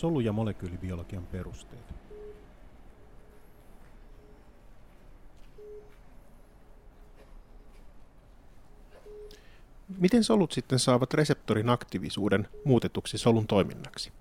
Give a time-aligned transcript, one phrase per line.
[0.00, 1.94] Solu- ja molekyylibiologian perusteet.
[9.98, 14.12] Miten solut sitten saavat reseptorin aktiivisuuden muutetuksi solun toiminnaksi?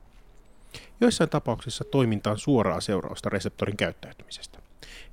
[1.01, 4.59] Joissain tapauksissa toiminta on suoraa seurausta reseptorin käyttäytymisestä.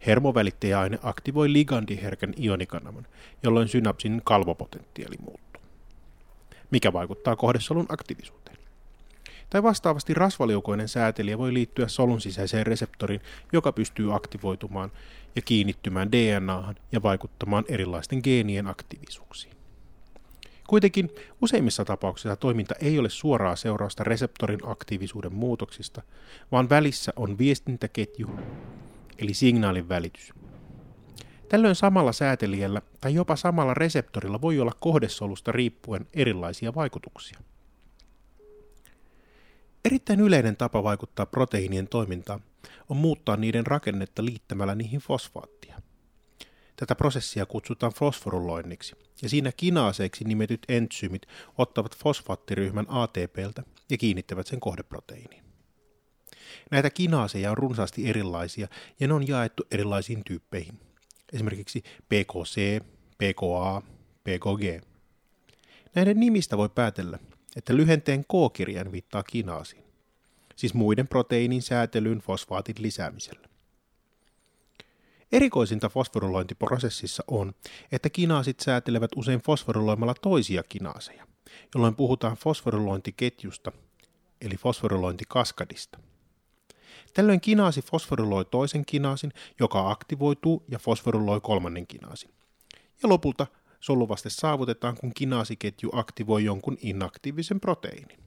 [0.06, 3.06] Hermovälittäjäaine aktivoi ligandiherkän ionikanavan,
[3.42, 5.62] jolloin synapsin kalvopotentiaali muuttuu,
[6.70, 8.55] mikä vaikuttaa kohdesolun aktiivisuuteen.
[9.50, 13.20] Tai vastaavasti rasvaliukoinen säätelijä voi liittyä solun sisäiseen reseptoriin,
[13.52, 14.92] joka pystyy aktivoitumaan
[15.36, 19.56] ja kiinnittymään DNAhan ja vaikuttamaan erilaisten geenien aktiivisuuksiin.
[20.66, 21.10] Kuitenkin
[21.42, 26.02] useimmissa tapauksissa toiminta ei ole suoraa seurausta reseptorin aktiivisuuden muutoksista,
[26.52, 28.30] vaan välissä on viestintäketju,
[29.18, 30.32] eli signaalin välitys.
[31.48, 37.38] Tällöin samalla säätelijällä tai jopa samalla reseptorilla voi olla kohdesolusta riippuen erilaisia vaikutuksia.
[39.86, 42.40] Erittäin yleinen tapa vaikuttaa proteiinien toimintaan
[42.88, 45.82] on muuttaa niiden rakennetta liittämällä niihin fosfaattia.
[46.76, 51.22] Tätä prosessia kutsutaan fosforuloinniksi, ja siinä kinaaseiksi nimetyt entsyymit
[51.58, 55.44] ottavat fosfaattiryhmän ATPltä ja kiinnittävät sen kohdeproteiiniin.
[56.70, 58.68] Näitä kinaaseja on runsaasti erilaisia
[59.00, 60.80] ja ne on jaettu erilaisiin tyyppeihin,
[61.32, 62.82] esimerkiksi PKC,
[63.18, 63.82] PKA,
[64.24, 64.86] PKG.
[65.94, 67.18] Näiden nimistä voi päätellä,
[67.56, 69.84] että lyhenteen K-kirjain viittaa kinaasiin,
[70.56, 73.48] siis muiden proteiinin säätelyyn fosfaatin lisäämisellä.
[75.32, 77.54] Erikoisinta fosforylointiprosessissa on,
[77.92, 81.26] että kinaasit säätelevät usein fosforyloimalla toisia kinaaseja,
[81.74, 83.72] jolloin puhutaan fosforylointiketjusta,
[84.40, 85.98] eli fosforylointikaskadista.
[87.14, 92.30] Tällöin kinaasi fosforyloi toisen kinaasin, joka aktivoituu ja fosforyloi kolmannen kinaasin.
[93.02, 93.46] Ja lopulta
[93.86, 98.18] soluvaste saavutetaan, kun kinaasiketju aktivoi jonkun inaktiivisen proteiinin.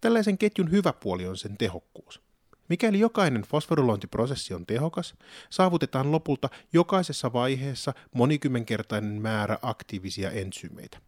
[0.00, 2.20] Tällaisen ketjun hyvä puoli on sen tehokkuus.
[2.68, 5.14] Mikäli jokainen fosforylointiprosessi on tehokas,
[5.50, 10.98] saavutetaan lopulta jokaisessa vaiheessa monikymmenkertainen määrä aktiivisia entsyymeitä,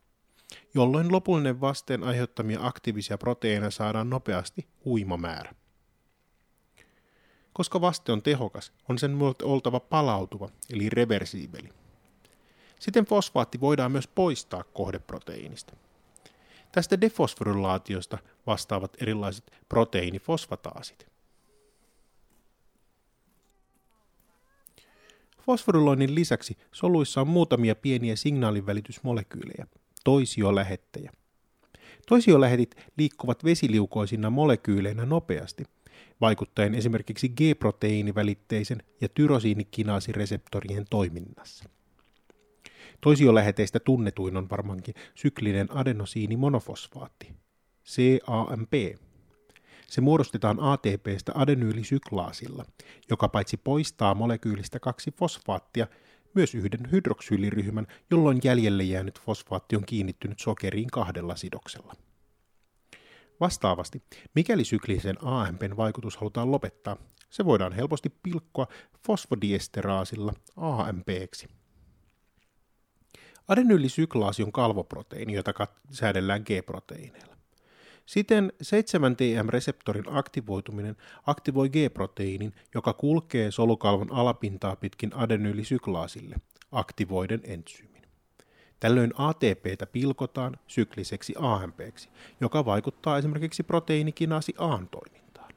[0.74, 5.54] jolloin lopullinen vasteen aiheuttamia aktiivisia proteiineja saadaan nopeasti huima määrä.
[7.52, 11.68] Koska vaste on tehokas, on sen oltava palautuva, eli reversiiveli.
[12.78, 15.77] Siten fosfaatti voidaan myös poistaa kohdeproteiinista.
[16.72, 21.06] Tästä defosforylaatiosta vastaavat erilaiset proteiinifosfataasit.
[25.47, 29.66] Fosforyloinnin lisäksi soluissa on muutamia pieniä signaalivälitysmolekyylejä,
[30.05, 31.12] toisiolähettejä.
[32.09, 35.65] Toisiolähetit liikkuvat vesiliukoisina molekyyleinä nopeasti,
[36.21, 41.65] vaikuttaen esimerkiksi G-proteiinivälitteisen ja tyrosiinikinaasireseptorien toiminnassa.
[43.00, 47.32] Toisioläheteistä tunnetuin on varmaankin syklinen adenosiinimonofosfaatti,
[47.84, 48.72] CAMP,
[49.86, 52.64] se muodostetaan ATPstä adenyylisyklaasilla,
[53.10, 55.86] joka paitsi poistaa molekyylistä kaksi fosfaattia,
[56.34, 61.94] myös yhden hydroksyyliryhmän, jolloin jäljelle jäänyt fosfaatti on kiinnittynyt sokeriin kahdella sidoksella.
[63.41, 64.03] Vastaavasti,
[64.34, 66.97] mikäli syklisen AMPn vaikutus halutaan lopettaa,
[67.30, 68.66] se voidaan helposti pilkkoa
[69.06, 71.57] fosfodiesteraasilla AMPksi.
[73.48, 75.53] Adenyylisyklaasi on kalvoproteiini, jota
[75.91, 77.36] säädellään G-proteiineilla.
[78.06, 86.36] Siten 7-TM-reseptorin aktivoituminen aktivoi G-proteiinin, joka kulkee solukalvon alapintaa pitkin adenyylisyklaasille,
[86.72, 88.03] aktivoiden entsyymin.
[88.81, 92.09] Tällöin ATPtä pilkotaan sykliseksi AMPksi,
[92.41, 95.53] joka vaikuttaa esimerkiksi proteiinikinaasi AN toimintaan.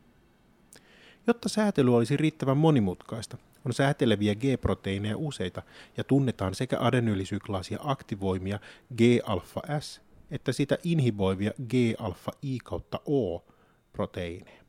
[1.27, 5.61] Jotta säätely olisi riittävän monimutkaista, on sääteleviä G-proteiineja useita
[5.97, 8.59] ja tunnetaan sekä adenyylisyklaasia aktivoimia
[8.97, 10.01] G-alfa-S
[10.31, 14.61] että sitä inhiboivia G-alfa-I kautta O-proteiineja.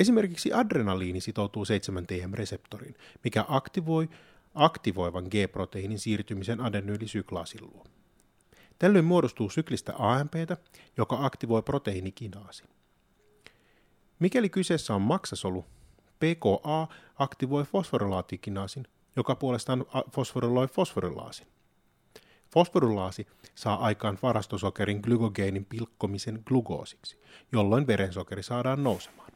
[0.00, 2.94] Esimerkiksi adrenaliini sitoutuu 7-TM-reseptoriin,
[3.24, 4.08] mikä aktivoi
[4.54, 7.84] aktivoivan G-proteiinin siirtymisen adenyylisyklaasin luo.
[8.78, 10.56] Tällöin muodostuu syklistä AMPtä,
[10.96, 12.64] joka aktivoi proteiinikinaasi.
[14.18, 15.64] Mikäli kyseessä on maksasolu,
[16.18, 16.88] PKA
[17.18, 18.86] aktivoi fosforilaatikinaasin,
[19.16, 21.46] joka puolestaan fosforiloi fosforilaasin.
[22.52, 27.18] Fosforylaasi saa aikaan varastosokerin glykogeenin pilkkomisen glukoosiksi,
[27.52, 29.32] jolloin verensokeri saadaan nousemaan.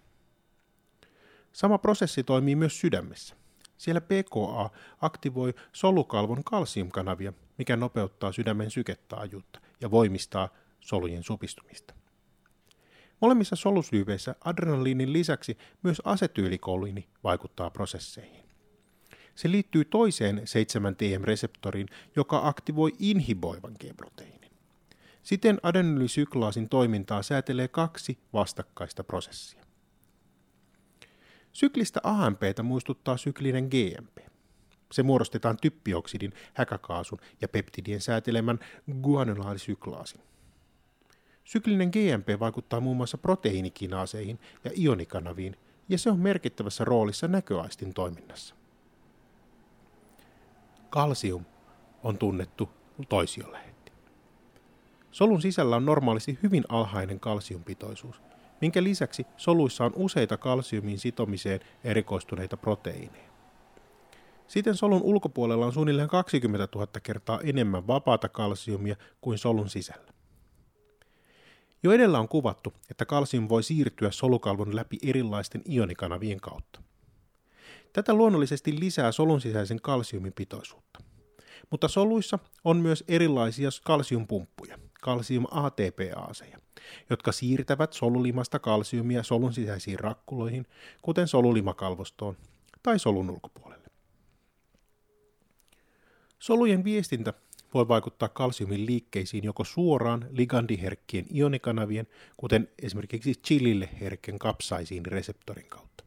[1.52, 3.36] Sama prosessi toimii myös sydämessä.
[3.78, 4.70] Siellä PKA
[5.00, 10.48] aktivoi solukalvon kalsiumkanavia, mikä nopeuttaa sydämen syketaajuutta ja voimistaa
[10.80, 11.94] solujen supistumista.
[13.22, 18.44] Molemmissa solusyypeissä adrenaliinin lisäksi myös asetyylikooliini vaikuttaa prosesseihin.
[19.34, 21.86] Se liittyy toiseen 7-TM-reseptoriin,
[22.16, 24.50] joka aktivoi inhiboivan G-proteiinin.
[25.22, 29.64] Siten adenylisyklaasin toimintaa säätelee kaksi vastakkaista prosessia.
[31.52, 34.18] Syklistä AMPtä muistuttaa syklinen GMP.
[34.92, 38.58] Se muodostetaan typpioksidin, häkäkaasun ja peptidien säätelemän
[39.02, 40.31] guanylaalisyklaasin.
[41.44, 45.56] Syklinen GMP vaikuttaa muun muassa proteiinikinaaseihin ja ionikanaviin,
[45.88, 48.54] ja se on merkittävässä roolissa näköaistin toiminnassa.
[50.90, 51.44] Kalsium
[52.02, 52.68] on tunnettu
[53.08, 53.92] toisiolehti.
[55.10, 58.22] Solun sisällä on normaalisti hyvin alhainen kalsiumpitoisuus,
[58.60, 63.32] minkä lisäksi soluissa on useita kalsiumin sitomiseen erikoistuneita proteiineja.
[64.46, 70.11] Siten solun ulkopuolella on suunnilleen 20 000 kertaa enemmän vapaata kalsiumia kuin solun sisällä.
[71.82, 76.82] Jo edellä on kuvattu, että kalsium voi siirtyä solukalvon läpi erilaisten ionikanavien kautta.
[77.92, 81.00] Tätä luonnollisesti lisää solun sisäisen kalsiumin pitoisuutta.
[81.70, 86.58] Mutta soluissa on myös erilaisia kalsiumpumppuja, kalsium ATPaaseja,
[87.10, 90.66] jotka siirtävät solulimasta kalsiumia solun sisäisiin rakkuloihin,
[91.02, 92.36] kuten solulimakalvostoon
[92.82, 93.88] tai solun ulkopuolelle.
[96.38, 97.32] Solujen viestintä
[97.74, 106.04] voi vaikuttaa kalsiumin liikkeisiin joko suoraan ligandiherkkien ionikanavien, kuten esimerkiksi chilille herkken kapsaisiin reseptorin kautta,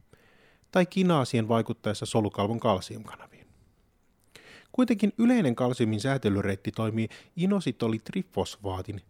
[0.72, 3.46] tai kinaasien vaikuttaessa solukalvon kalsiumkanaviin.
[4.72, 9.00] Kuitenkin yleinen kalsiumin säätelyreitti toimii inositolitrifosfaatin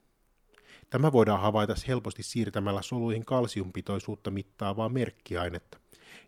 [0.91, 5.79] Tämä voidaan havaita helposti siirtämällä soluihin kalsiumpitoisuutta mittaavaa merkkiainetta,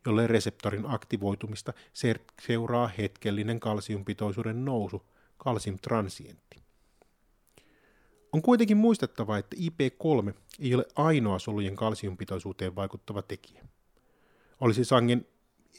[0.06, 1.72] jolle reseptorin aktivoitumista
[2.46, 5.02] seuraa hetkellinen kalsiumpitoisuuden nousu,
[5.36, 6.56] kalsiumtransientti.
[8.32, 13.64] On kuitenkin muistettava, että IP3 ei ole ainoa solujen kalsiumpitoisuuteen vaikuttava tekijä.
[14.60, 15.26] Olisi sangen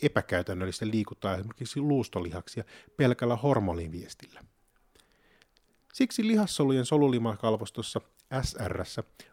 [0.02, 2.64] epäkäytännöllistä liikuttaa esimerkiksi luustolihaksia
[2.98, 4.44] pelkällä hormoniviestillä.
[5.94, 8.02] Siksi lihassolujen solulimakalvostossa
[8.42, 8.84] SR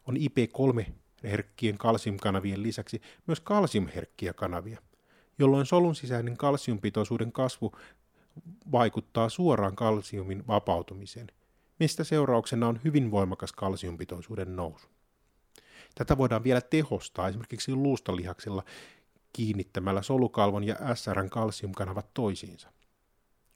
[0.07, 4.83] on IP3-herkkien kalsiumkanavien lisäksi myös kalsiumherkkiä kanavia,
[5.39, 7.73] jolloin solun sisäinen kalsiumpitoisuuden kasvu
[8.73, 11.27] vaikuttaa suoraan kalsiumin vapautumiseen,
[11.81, 14.87] mistä seurauksena on hyvin voimakas kalsiumpitoisuuden nousu.
[15.95, 18.65] Tätä voidaan vielä tehostaa esimerkiksi luustolihaksilla,
[19.37, 22.73] kiinnittämällä solukalvon ja SRn kalsiumkanavat toisiinsa.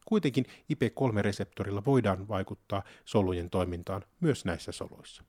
[0.05, 5.25] Kuitenkin IP3-reseptorilla voidaan vaikuttaa solujen toimintaan myös näissä soluissa.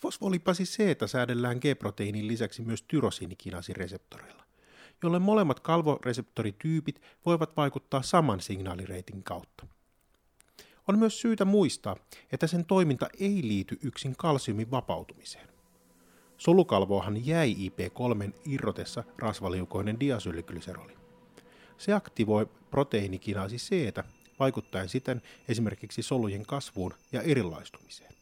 [0.00, 4.44] Fosfolipasi C säädellään G-proteiinin lisäksi myös tyrosiinikinasireseptoreilla,
[5.02, 9.66] jolle molemmat kalvoreseptorityypit voivat vaikuttaa saman signaalireitin kautta.
[10.88, 11.96] On myös syytä muistaa,
[12.32, 15.51] että sen toiminta ei liity yksin kalsiumin vapautumiseen.
[16.42, 20.96] Solukalvoahan jäi IP3 irrotessa rasvaliukoinen diasylglyseroli.
[21.78, 23.70] Se aktivoi proteiinikinaasi C,
[24.38, 28.12] vaikuttaen siten esimerkiksi solujen kasvuun ja erilaistumiseen.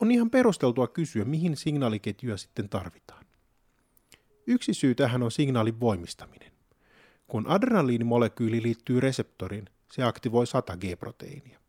[0.00, 3.26] On ihan perusteltua kysyä, mihin signaaliketjuja sitten tarvitaan.
[4.46, 6.52] Yksi syy tähän on signaalin voimistaminen.
[7.26, 11.61] Kun adrenaliinimolekyyli liittyy reseptoriin, se aktivoi 100 G-proteiinia.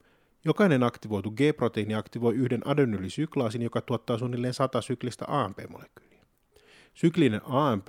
[0.46, 6.26] Jokainen aktivoitu G-proteiini aktivoi yhden adenylisyklaasin, joka tuottaa suunnilleen 100 syklistä AMP-molekyyliä.
[6.94, 7.88] Syklinen AMP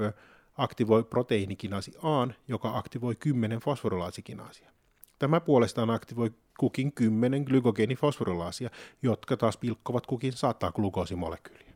[0.56, 4.70] aktivoi proteiinikinaasi A, joka aktivoi 10 fosforilaasikinaasia.
[5.18, 8.70] Tämä puolestaan aktivoi kukin 10 glykogeenifosforilaasia,
[9.02, 11.75] jotka taas pilkkovat kukin 100 glukoosimolekyyliä.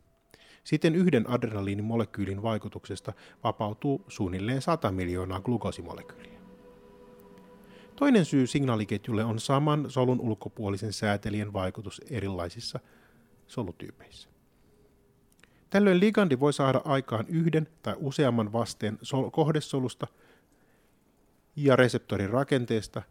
[0.64, 3.12] Siten yhden adrenaliinimolekyylin vaikutuksesta
[3.44, 6.37] vapautuu suunnilleen 100 miljoonaa glukoosimolekyyliä.
[7.98, 12.80] Toinen syy signaaliketjulle on saman solun ulkopuolisen säätelijän vaikutus erilaisissa
[13.46, 14.28] solutyypeissä.
[15.70, 20.06] Tällöin ligandi voi saada aikaan yhden tai useamman vasteen sol- kohdesolusta
[21.56, 23.02] ja reseptorin rakenteesta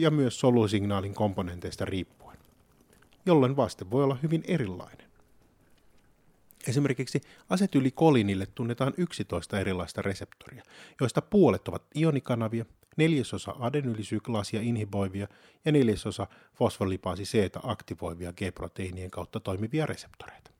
[0.00, 2.38] ja myös solusignaalin komponenteista riippuen,
[3.26, 5.06] jolloin vaste voi olla hyvin erilainen.
[6.68, 7.20] Esimerkiksi
[7.50, 10.62] asetylikolinille tunnetaan 11 erilaista reseptoria,
[11.00, 12.64] joista puolet ovat ionikanavia
[12.96, 15.28] neljäsosa adenylisyklaasia inhiboivia
[15.64, 20.50] ja neljäsosa fosfolipaasi C aktivoivia G-proteiinien kautta toimivia reseptoreita.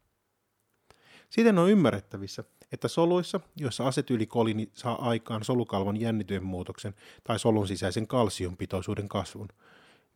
[1.30, 8.06] Siten on ymmärrettävissä, että soluissa, joissa asetyylikolini saa aikaan solukalvon jännityen muutoksen tai solun sisäisen
[8.06, 9.48] kalsiumpitoisuuden kasvun,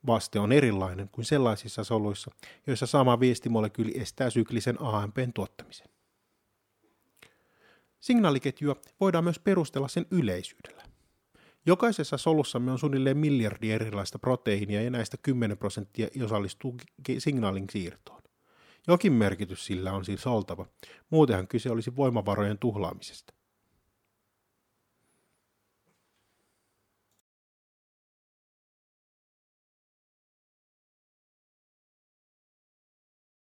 [0.06, 2.30] vaste on erilainen kuin sellaisissa soluissa,
[2.66, 5.88] joissa sama viestimolekyyli estää syklisen AMPn tuottamisen.
[8.00, 10.77] Signaaliketjua voidaan myös perustella sen yleisyydellä.
[11.68, 16.76] Jokaisessa solussamme on suunnilleen miljardi erilaista proteiinia ja näistä 10 prosenttia osallistuu
[17.18, 18.22] signaalin siirtoon.
[18.86, 20.66] Jokin merkitys sillä on siis oltava,
[21.10, 23.34] muutenhan kyse olisi voimavarojen tuhlaamisesta.